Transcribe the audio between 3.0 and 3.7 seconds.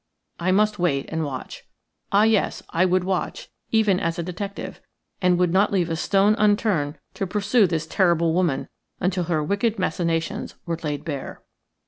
watch,